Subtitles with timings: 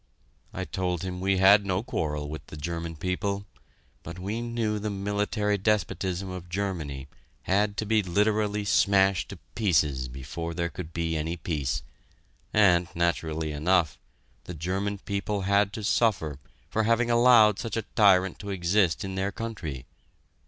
[0.51, 3.45] I told him we had no quarrel with the German people,
[4.01, 7.07] but we knew the military despotism of Germany
[7.43, 11.83] had to be literally smashed to pieces before there could be any peace,
[12.51, 13.99] and, naturally enough,
[14.45, 19.13] the German people had to suffer for having allowed such a tyrant to exist in
[19.13, 19.85] their country.